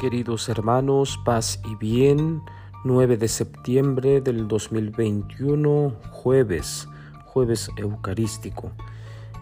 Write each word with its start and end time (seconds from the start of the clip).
Queridos 0.00 0.50
hermanos, 0.50 1.18
paz 1.24 1.58
y 1.64 1.74
bien, 1.74 2.42
9 2.84 3.16
de 3.16 3.28
septiembre 3.28 4.20
del 4.20 4.46
2021, 4.46 5.96
jueves, 6.10 6.86
jueves 7.24 7.70
eucarístico. 7.78 8.72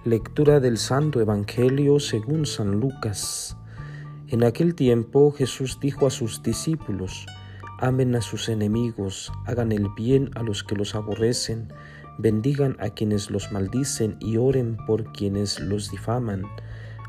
Lectura 0.05 0.61
del 0.61 0.79
Santo 0.79 1.21
Evangelio 1.21 1.99
según 1.99 2.47
San 2.47 2.79
Lucas. 2.79 3.57
En 4.29 4.45
aquel 4.45 4.77
tiempo 4.77 5.33
Jesús 5.33 5.81
dijo 5.81 6.07
a 6.07 6.11
sus 6.11 6.41
discípulos, 6.41 7.27
amen 7.81 8.15
a 8.15 8.21
sus 8.21 8.49
enemigos, 8.49 9.33
hagan 9.47 9.73
el 9.73 9.89
bien 9.97 10.31
a 10.37 10.45
los 10.45 10.63
que 10.63 10.77
los 10.77 10.95
aborrecen, 10.95 11.73
bendigan 12.17 12.77
a 12.79 12.91
quienes 12.91 13.29
los 13.29 13.51
maldicen 13.51 14.17
y 14.21 14.37
oren 14.37 14.77
por 14.87 15.13
quienes 15.13 15.59
los 15.59 15.91
difaman. 15.91 16.45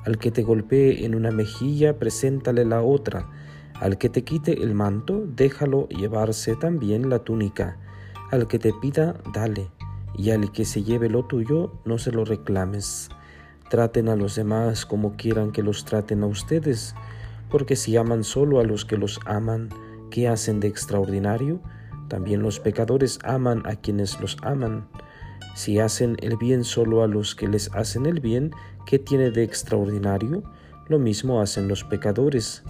Al 0.06 0.20
que 0.20 0.32
te 0.32 0.44
golpee 0.44 1.06
en 1.06 1.16
una 1.16 1.32
mejilla, 1.32 1.98
preséntale 1.98 2.64
la 2.64 2.82
otra. 2.82 3.28
Al 3.80 3.98
que 3.98 4.08
te 4.10 4.24
quite 4.24 4.64
el 4.64 4.74
manto, 4.74 5.26
déjalo 5.26 5.90
llevarse 5.90 6.56
también 6.56 7.10
la 7.10 7.20
túnica. 7.20 7.78
Al 8.32 8.48
que 8.48 8.60
te 8.60 8.72
pida, 8.72 9.16
dale. 9.34 9.70
Y 10.16 10.30
al 10.30 10.52
que 10.52 10.64
se 10.64 10.84
lleve 10.84 11.10
lo 11.10 11.26
tuyo, 11.26 11.74
no 11.86 11.98
se 11.98 12.12
lo 12.12 12.24
reclames. 12.24 13.10
Traten 13.70 14.08
a 14.08 14.16
los 14.16 14.36
demás 14.36 14.86
como 14.86 15.16
quieran 15.16 15.52
que 15.52 15.64
los 15.64 15.86
traten 15.86 16.22
a 16.22 16.28
ustedes, 16.28 16.96
porque 17.50 17.76
si 17.76 17.98
aman 17.98 18.24
solo 18.24 18.60
a 18.60 18.64
los 18.64 18.86
que 18.86 18.98
los 18.98 19.20
aman, 19.26 19.70
¿qué 20.12 20.28
hacen 20.28 20.60
de 20.60 20.68
extraordinario? 20.68 21.60
También 22.08 22.44
los 22.44 22.60
pecadores 22.60 23.18
aman 23.24 23.64
a 23.66 23.76
quienes 23.76 24.22
los 24.22 24.38
aman. 24.44 24.88
Si 25.56 25.80
hacen 25.80 26.18
el 26.22 26.36
bien 26.36 26.66
solo 26.66 27.02
a 27.02 27.08
los 27.08 27.34
que 27.34 27.48
les 27.48 27.74
hacen 27.74 28.06
el 28.06 28.20
bien, 28.20 28.52
¿qué 28.86 29.00
tiene 29.00 29.32
de 29.32 29.44
extraordinario? 29.44 30.44
Lo 30.90 31.00
mismo 31.00 31.40
hacen 31.40 31.70
los 31.70 31.86
pecadores. 31.86 32.64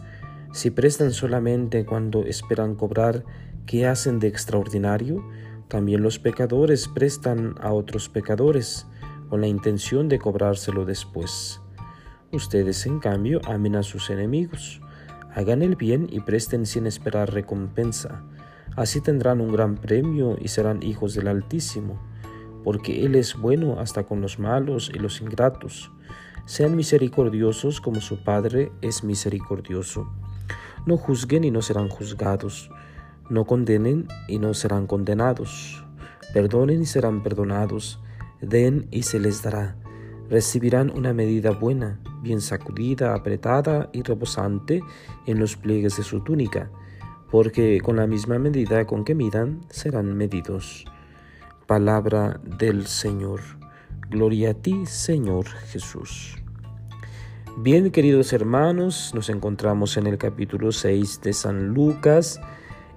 Si 0.54 0.70
prestan 0.70 1.12
solamente 1.12 1.84
cuando 1.84 2.24
esperan 2.26 2.76
cobrar, 2.76 3.26
¿qué 3.66 3.88
hacen 3.88 4.20
de 4.20 4.28
extraordinario? 4.28 5.26
También 5.68 6.04
los 6.04 6.20
pecadores 6.20 6.88
prestan 6.88 7.56
a 7.60 7.74
otros 7.74 8.08
pecadores 8.08 8.86
con 9.30 9.42
la 9.42 9.48
intención 9.48 10.08
de 10.08 10.20
cobrárselo 10.20 10.86
después. 10.86 11.62
Ustedes, 12.32 12.86
en 12.86 13.00
cambio, 13.00 13.42
amen 13.46 13.76
a 13.78 13.84
sus 13.84 14.12
enemigos. 14.12 14.80
Hagan 15.34 15.64
el 15.64 15.76
bien 15.76 16.08
y 16.12 16.20
presten 16.20 16.68
sin 16.68 16.86
esperar 16.86 17.34
recompensa. 17.34 18.24
Así 18.76 19.02
tendrán 19.02 19.42
un 19.42 19.52
gran 19.52 19.76
premio 19.76 20.38
y 20.40 20.50
serán 20.50 20.84
hijos 20.84 21.16
del 21.16 21.30
Altísimo 21.30 22.00
porque 22.66 23.06
Él 23.06 23.14
es 23.14 23.38
bueno 23.38 23.80
hasta 23.80 24.06
con 24.06 24.22
los 24.22 24.40
malos 24.40 24.92
y 24.92 24.98
los 24.98 25.22
ingratos. 25.22 25.92
Sean 26.48 26.76
misericordiosos 26.76 27.80
como 27.80 28.02
su 28.02 28.24
Padre 28.24 28.72
es 28.82 29.04
misericordioso. 29.04 30.10
No 30.88 30.98
juzguen 30.98 31.44
y 31.44 31.52
no 31.52 31.62
serán 31.62 31.90
juzgados. 31.90 32.72
No 33.30 33.46
condenen 33.46 34.08
y 34.28 34.40
no 34.40 34.56
serán 34.56 34.88
condenados. 34.88 35.86
Perdonen 36.34 36.82
y 36.82 36.88
serán 36.88 37.22
perdonados. 37.22 38.00
Den 38.42 38.88
y 38.90 39.04
se 39.04 39.20
les 39.20 39.44
dará. 39.44 39.76
Recibirán 40.28 40.90
una 40.90 41.14
medida 41.14 41.52
buena, 41.52 42.00
bien 42.24 42.42
sacudida, 42.42 43.14
apretada 43.14 43.92
y 43.94 44.02
reposante 44.02 44.82
en 45.28 45.40
los 45.40 45.56
pliegues 45.56 45.98
de 45.98 46.04
su 46.04 46.22
túnica, 46.22 46.72
porque 47.30 47.80
con 47.80 47.98
la 47.98 48.08
misma 48.08 48.40
medida 48.40 48.86
con 48.86 49.06
que 49.06 49.14
midan 49.14 49.62
serán 49.70 50.18
medidos. 50.18 50.86
Palabra 51.68 52.40
del 52.44 52.86
Señor. 52.86 53.42
Gloria 54.10 54.52
a 54.52 54.54
ti, 54.54 54.86
Señor 54.86 55.48
Jesús. 55.48 56.36
Bien, 57.58 57.90
queridos 57.90 58.34
hermanos, 58.34 59.14
nos 59.16 59.30
encontramos 59.30 59.98
en 59.98 60.06
el 60.06 60.20
capítulo 60.20 60.72
6 60.72 61.22
de 61.22 61.34
San 61.34 61.70
Lucas 61.70 62.40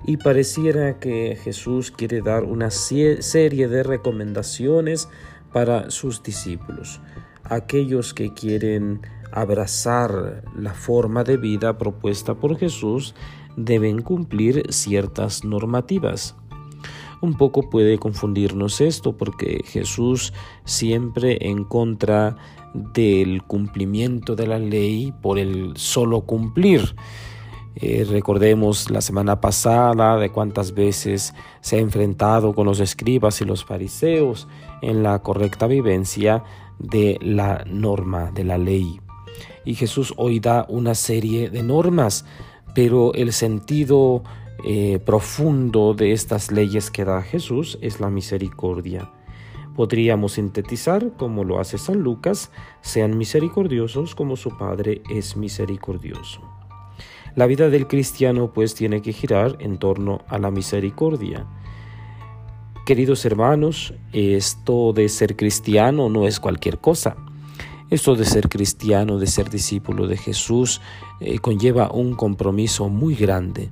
y 0.04 0.18
pareciera 0.18 0.98
que 0.98 1.38
Jesús 1.42 1.90
quiere 1.90 2.20
dar 2.20 2.44
una 2.44 2.70
serie 2.70 3.68
de 3.68 3.82
recomendaciones 3.82 5.08
para 5.50 5.90
sus 5.90 6.22
discípulos, 6.22 7.00
aquellos 7.44 8.12
que 8.12 8.34
quieren 8.34 9.00
abrazar 9.32 10.44
la 10.54 10.74
forma 10.74 11.24
de 11.24 11.38
vida 11.38 11.78
propuesta 11.78 12.34
por 12.34 12.58
Jesús 12.58 13.14
deben 13.56 14.02
cumplir 14.02 14.74
ciertas 14.74 15.42
normativas. 15.42 16.36
Un 17.20 17.36
poco 17.36 17.68
puede 17.68 17.98
confundirnos 17.98 18.80
esto 18.80 19.16
porque 19.16 19.62
Jesús 19.64 20.32
siempre 20.64 21.38
en 21.40 21.64
contra 21.64 22.36
del 22.74 23.42
cumplimiento 23.42 24.36
de 24.36 24.46
la 24.46 24.58
ley 24.58 25.12
por 25.20 25.38
el 25.38 25.76
solo 25.76 26.20
cumplir. 26.22 26.94
Eh, 27.76 28.04
recordemos 28.08 28.90
la 28.90 29.00
semana 29.00 29.40
pasada 29.40 30.16
de 30.16 30.30
cuántas 30.30 30.74
veces 30.74 31.34
se 31.60 31.76
ha 31.76 31.78
enfrentado 31.78 32.52
con 32.54 32.66
los 32.66 32.80
escribas 32.80 33.40
y 33.40 33.44
los 33.44 33.64
fariseos 33.64 34.48
en 34.82 35.02
la 35.02 35.20
correcta 35.20 35.66
vivencia 35.66 36.42
de 36.78 37.18
la 37.20 37.64
norma, 37.66 38.30
de 38.32 38.44
la 38.44 38.58
ley. 38.58 39.00
Y 39.64 39.74
Jesús 39.74 40.14
hoy 40.16 40.40
da 40.40 40.66
una 40.68 40.94
serie 40.94 41.50
de 41.50 41.62
normas, 41.62 42.24
pero 42.74 43.12
el 43.14 43.32
sentido 43.32 44.22
eh, 44.64 44.98
profundo 44.98 45.94
de 45.94 46.12
estas 46.12 46.50
leyes 46.50 46.90
que 46.90 47.04
da 47.04 47.22
Jesús 47.22 47.78
es 47.80 48.00
la 48.00 48.10
misericordia. 48.10 49.10
Podríamos 49.76 50.32
sintetizar, 50.32 51.12
como 51.16 51.44
lo 51.44 51.60
hace 51.60 51.78
San 51.78 52.00
Lucas, 52.00 52.50
sean 52.80 53.16
misericordiosos 53.16 54.16
como 54.16 54.36
su 54.36 54.56
Padre 54.58 55.02
es 55.08 55.36
misericordioso. 55.36 56.40
La 57.36 57.46
vida 57.46 57.70
del 57.70 57.86
cristiano 57.86 58.52
pues 58.52 58.74
tiene 58.74 59.00
que 59.00 59.12
girar 59.12 59.56
en 59.60 59.78
torno 59.78 60.22
a 60.26 60.38
la 60.38 60.50
misericordia. 60.50 61.46
Queridos 62.84 63.24
hermanos, 63.24 63.94
esto 64.12 64.92
de 64.92 65.08
ser 65.08 65.36
cristiano 65.36 66.08
no 66.08 66.26
es 66.26 66.40
cualquier 66.40 66.78
cosa. 66.78 67.16
Esto 67.90 68.16
de 68.16 68.24
ser 68.24 68.48
cristiano, 68.48 69.18
de 69.18 69.28
ser 69.28 69.48
discípulo 69.48 70.08
de 70.08 70.16
Jesús, 70.16 70.80
eh, 71.20 71.38
conlleva 71.38 71.90
un 71.92 72.14
compromiso 72.14 72.88
muy 72.88 73.14
grande. 73.14 73.70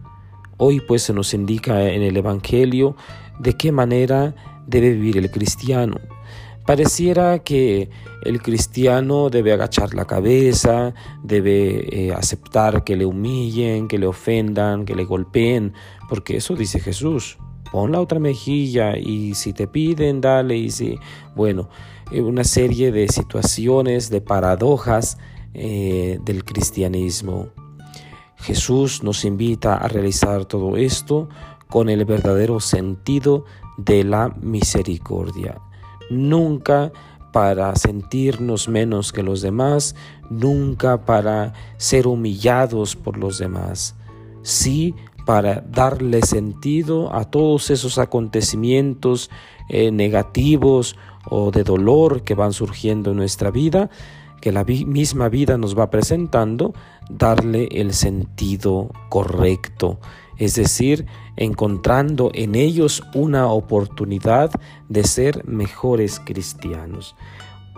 Hoy 0.59 0.81
pues 0.81 1.03
se 1.03 1.13
nos 1.13 1.35
indica 1.35 1.91
en 1.91 2.03
el 2.03 2.17
Evangelio 2.17 2.97
de 3.39 3.55
qué 3.55 3.73
manera 3.73 4.35
debe 4.67 4.93
vivir 4.93 5.19
el 5.19 5.31
cristiano. 5.31 5.97
Pareciera 6.67 7.39
que 7.39 7.91
el 8.25 8.43
cristiano 8.43 9.31
debe 9.31 9.53
agachar 9.53 9.95
la 9.95 10.05
cabeza, 10.05 10.95
debe 11.23 11.87
eh, 11.93 12.13
aceptar 12.13 12.83
que 12.83 12.97
le 12.97 13.07
humillen, 13.07 13.87
que 13.87 13.99
le 13.99 14.07
ofendan, 14.07 14.85
que 14.85 14.97
le 14.97 15.05
golpeen, 15.05 15.75
porque 16.09 16.39
eso 16.39 16.57
dice 16.57 16.81
Jesús. 16.81 17.39
Pon 17.71 17.93
la 17.93 18.01
otra 18.01 18.19
mejilla 18.19 18.97
y 18.97 19.35
si 19.35 19.53
te 19.53 19.69
piden, 19.69 20.21
dale 20.21 20.57
y 20.57 20.71
si... 20.71 20.99
Bueno, 21.37 21.69
eh, 22.11 22.21
una 22.21 22.43
serie 22.43 22.91
de 22.91 23.07
situaciones, 23.09 24.11
de 24.11 24.21
paradojas 24.21 25.19
eh, 25.55 26.19
del 26.25 26.45
cristianismo. 26.45 27.51
Jesús 28.37 29.03
nos 29.03 29.25
invita 29.25 29.75
a 29.75 29.89
realizar 29.89 30.45
todo 30.45 30.77
esto 30.77 31.29
con 31.69 31.89
el 31.89 32.05
verdadero 32.05 32.61
sentido 32.61 33.45
de 33.77 34.05
la 34.05 34.29
misericordia. 34.41 35.61
Nunca 36.11 36.93
para 37.33 37.75
sentirnos 37.77 38.69
menos 38.69 39.13
que 39.13 39.23
los 39.23 39.43
demás, 39.43 39.95
nunca 40.31 41.05
para 41.05 41.53
ser 41.77 42.07
humillados 42.07 42.97
por 42.97 43.19
los 43.19 43.39
demás, 43.39 43.95
sí 44.43 44.95
para 45.27 45.61
darle 45.61 46.23
sentido 46.23 47.15
a 47.15 47.25
todos 47.25 47.71
esos 47.71 47.99
acontecimientos 47.99 49.29
eh, 49.69 49.91
negativos 49.91 50.97
o 51.29 51.51
de 51.51 51.65
dolor 51.65 52.23
que 52.23 52.35
van 52.35 52.53
surgiendo 52.53 53.11
en 53.11 53.17
nuestra 53.17 53.51
vida, 53.51 53.91
que 54.41 54.53
la 54.53 54.65
misma 54.65 55.29
vida 55.29 55.59
nos 55.59 55.79
va 55.79 55.91
presentando, 55.91 56.75
darle 57.09 57.69
el 57.73 57.93
sentido 57.93 58.91
correcto, 59.09 59.99
es 60.39 60.55
decir, 60.55 61.07
encontrando 61.37 62.31
en 62.35 62.55
ellos 62.55 63.03
una 63.15 63.49
oportunidad 63.49 64.51
de 64.89 65.05
ser 65.05 65.47
mejores 65.47 66.21
cristianos. 66.21 67.17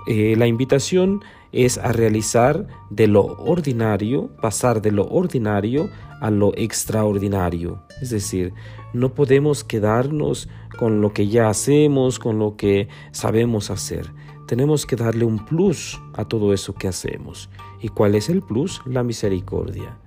Eh, 0.06 0.34
la 0.36 0.46
invitación 0.46 1.22
es 1.52 1.78
a 1.78 1.92
realizar 1.92 2.66
de 2.90 3.06
lo 3.06 3.22
ordinario, 3.24 4.30
pasar 4.40 4.82
de 4.82 4.92
lo 4.92 5.06
ordinario 5.06 5.90
a 6.20 6.30
lo 6.30 6.52
extraordinario. 6.56 7.82
Es 8.02 8.10
decir, 8.10 8.52
no 8.92 9.14
podemos 9.14 9.64
quedarnos 9.64 10.48
con 10.78 11.00
lo 11.00 11.12
que 11.12 11.28
ya 11.28 11.48
hacemos, 11.48 12.18
con 12.18 12.38
lo 12.38 12.56
que 12.56 12.88
sabemos 13.12 13.70
hacer 13.70 14.12
tenemos 14.48 14.86
que 14.86 14.96
darle 14.96 15.26
un 15.26 15.44
plus 15.44 16.00
a 16.14 16.24
todo 16.24 16.54
eso 16.54 16.74
que 16.74 16.88
hacemos. 16.88 17.50
¿Y 17.82 17.88
cuál 17.88 18.14
es 18.14 18.30
el 18.30 18.42
plus? 18.42 18.80
La 18.86 19.02
misericordia. 19.02 19.98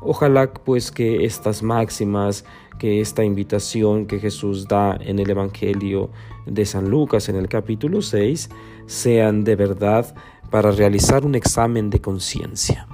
Ojalá 0.00 0.52
pues 0.52 0.90
que 0.90 1.26
estas 1.26 1.62
máximas, 1.62 2.46
que 2.78 3.02
esta 3.02 3.24
invitación 3.24 4.06
que 4.06 4.18
Jesús 4.18 4.66
da 4.66 4.96
en 5.00 5.18
el 5.18 5.28
Evangelio 5.28 6.10
de 6.46 6.64
San 6.64 6.88
Lucas 6.88 7.28
en 7.28 7.36
el 7.36 7.48
capítulo 7.48 8.00
6 8.00 8.48
sean 8.86 9.44
de 9.44 9.54
verdad 9.54 10.14
para 10.50 10.70
realizar 10.70 11.26
un 11.26 11.34
examen 11.34 11.90
de 11.90 12.00
conciencia. 12.00 12.86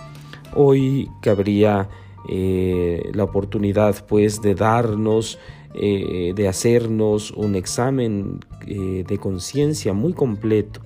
Hoy 0.57 1.09
cabría 1.23 1.89
eh, 2.29 3.11
la 3.15 3.25
oportunidad 3.25 4.05
pues 4.07 4.43
de 4.43 4.57
darnos, 4.57 5.39
eh, 5.75 6.33
de 6.35 6.49
hacernos 6.49 7.31
un 7.31 7.55
examen 7.55 8.41
eh, 8.67 9.05
de 9.07 9.19
conciencia 9.19 9.93
muy 9.93 10.13
completo 10.13 10.81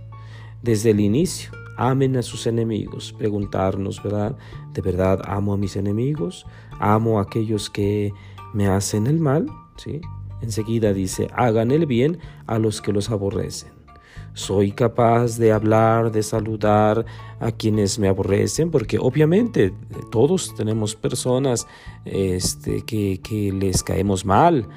desde 0.62 0.90
el 0.90 1.00
inicio. 1.00 1.50
Amen 1.76 2.16
a 2.16 2.22
sus 2.22 2.46
enemigos, 2.46 3.12
preguntarnos, 3.16 4.02
¿verdad? 4.02 4.36
¿De 4.72 4.80
verdad 4.80 5.20
amo 5.24 5.54
a 5.54 5.56
mis 5.56 5.76
enemigos? 5.76 6.46
¿Amo 6.78 7.18
a 7.18 7.22
aquellos 7.22 7.70
que 7.70 8.12
me 8.52 8.68
hacen 8.68 9.06
el 9.06 9.18
mal? 9.18 9.46
¿Sí? 9.76 10.00
Enseguida 10.40 10.92
dice, 10.92 11.28
hagan 11.34 11.70
el 11.70 11.86
bien 11.86 12.18
a 12.46 12.58
los 12.58 12.80
que 12.80 12.92
los 12.92 13.10
aborrecen. 13.10 13.83
Soy 14.32 14.72
capaz 14.72 15.38
de 15.38 15.52
hablar, 15.52 16.10
de 16.10 16.22
saludar 16.22 17.04
a 17.40 17.52
quienes 17.52 17.98
me 17.98 18.08
aborrecen, 18.08 18.70
porque 18.70 18.98
obviamente 18.98 19.72
todos 20.10 20.54
tenemos 20.54 20.96
personas 20.96 21.66
este, 22.04 22.82
que, 22.82 23.20
que 23.22 23.52
les 23.52 23.82
caemos 23.82 24.24
mal, 24.24 24.68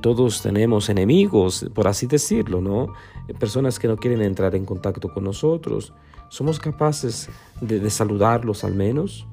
todos 0.00 0.42
tenemos 0.42 0.88
enemigos, 0.88 1.66
por 1.74 1.88
así 1.88 2.06
decirlo, 2.06 2.60
¿no? 2.60 2.92
Personas 3.38 3.78
que 3.78 3.88
no 3.88 3.96
quieren 3.96 4.22
entrar 4.22 4.54
en 4.54 4.64
contacto 4.64 5.12
con 5.12 5.24
nosotros. 5.24 5.92
¿Somos 6.28 6.58
capaces 6.58 7.28
de, 7.60 7.90
saludarlos 7.90 8.64
al 8.64 8.74
menos? 8.74 9.26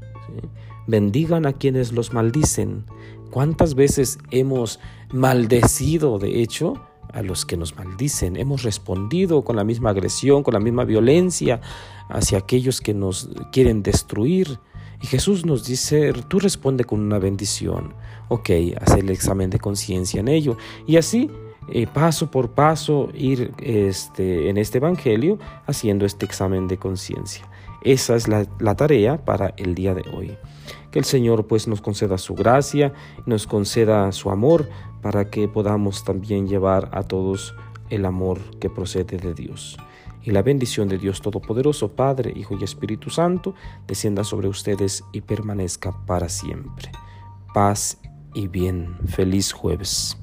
Bendigan 0.88 1.46
a 1.46 1.54
quienes 1.54 1.92
los 1.92 2.14
maldicen. 2.14 2.86
¿Cuántas 3.32 3.76
veces 3.76 4.18
hemos 4.32 4.80
maldecido, 5.12 6.20
de 6.20 6.42
hecho, 6.42 6.74
a 7.14 7.22
los 7.22 7.46
que 7.46 7.58
nos 7.58 7.76
maldicen? 7.76 8.36
Hemos 8.36 8.64
respondido 8.64 9.44
con 9.44 9.56
la 9.56 9.64
misma 9.64 9.92
agresión, 9.92 10.44
con 10.44 10.54
la 10.54 10.60
misma 10.60 10.86
violencia 10.86 11.62
hacia 12.10 12.38
aquellos 12.38 12.82
que 12.82 12.94
nos 12.94 13.30
quieren 13.52 13.84
destruir. 13.84 14.60
Y 15.02 15.08
Jesús 15.08 15.46
nos 15.46 15.66
dice, 15.66 16.14
tú 16.28 16.40
responde 16.40 16.84
con 16.84 17.00
una 17.00 17.20
bendición. 17.20 17.94
Ok, 18.28 18.50
haz 18.80 18.96
el 18.96 19.10
examen 19.10 19.50
de 19.50 19.60
conciencia 19.60 20.20
en 20.20 20.28
ello. 20.28 20.58
Y 20.86 20.98
así, 20.98 21.32
eh, 21.72 21.88
paso 21.88 22.32
por 22.32 22.52
paso, 22.52 23.10
ir 23.14 23.52
este, 23.60 24.50
en 24.50 24.58
este 24.58 24.80
Evangelio 24.80 25.38
haciendo 25.68 26.06
este 26.06 26.26
examen 26.26 26.68
de 26.68 26.78
conciencia. 26.78 27.48
Esa 27.84 28.16
es 28.16 28.28
la, 28.28 28.46
la, 28.60 28.76
tarea 28.76 29.24
para 29.24 29.54
el 29.56 29.76
día 29.76 29.94
de 29.94 30.04
hoy. 30.12 30.38
Que 30.92 31.00
el 31.00 31.06
Señor 31.06 31.48
pues 31.48 31.68
nos 31.68 31.82
conceda 31.82 32.18
su 32.18 32.34
gracia, 32.34 32.94
nos 33.26 33.46
conceda 33.46 34.12
su 34.12 34.32
amor 34.32 34.68
para 35.02 35.30
que 35.30 35.48
podamos 35.48 36.04
también 36.04 36.48
llevar 36.48 36.90
a 36.94 37.04
todos 37.04 37.56
el 37.90 38.06
amor 38.06 38.40
que 38.60 38.70
procede 38.70 39.18
de 39.18 39.34
Dios. 39.34 39.78
Y 40.22 40.32
la 40.32 40.42
bendición 40.42 40.90
de 40.90 40.98
Dios 40.98 41.22
Todopoderoso, 41.22 41.96
Padre, 41.96 42.34
Hijo 42.36 42.58
y 42.60 42.64
Espíritu 42.64 43.10
Santo, 43.10 43.56
descienda 43.88 44.24
sobre 44.24 44.48
ustedes 44.48 45.04
y 45.14 45.22
permanezca 45.22 45.94
para 46.06 46.30
siempre. 46.30 46.92
Paz 47.54 48.00
y 48.34 48.48
bien. 48.48 48.98
Feliz 49.08 49.52
jueves. 49.54 50.18